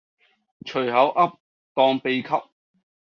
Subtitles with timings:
[0.65, 1.37] 隨口噏
[1.75, 2.45] 當秘笈